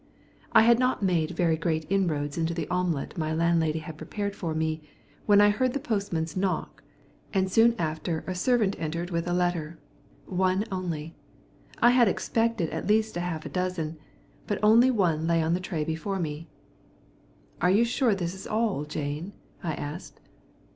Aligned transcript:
I 0.51 0.63
had 0.63 0.79
not 0.79 1.03
made 1.03 1.29
very 1.37 1.55
great 1.55 1.85
inroads 1.87 2.35
into 2.35 2.55
the 2.55 2.67
omelette 2.69 3.19
my 3.19 3.33
landlady 3.35 3.77
had 3.77 3.99
prepared 3.99 4.35
for 4.35 4.55
me 4.55 4.81
when 5.27 5.39
I 5.39 5.51
heard 5.51 5.73
the 5.73 5.79
postman's 5.79 6.35
knock, 6.35 6.81
and 7.35 7.51
soon 7.51 7.75
after 7.77 8.23
a 8.25 8.33
servant 8.33 8.75
entered 8.79 9.11
with 9.11 9.27
a 9.27 9.31
letter. 9.33 9.77
One 10.25 10.65
only. 10.71 11.13
I 11.83 11.91
had 11.91 12.07
expected 12.07 12.71
at 12.71 12.87
least 12.87 13.13
half 13.13 13.45
a 13.45 13.49
dozen, 13.49 13.99
but 14.47 14.57
only 14.63 14.89
one 14.89 15.27
lay 15.27 15.39
on 15.43 15.53
the 15.53 15.59
tray 15.59 15.83
before 15.83 16.17
me. 16.17 16.47
"Are 17.61 17.69
you 17.69 17.85
sure 17.85 18.15
this 18.15 18.33
is 18.33 18.47
all, 18.47 18.85
Jane?" 18.85 19.33
I 19.61 19.75
asked. 19.75 20.19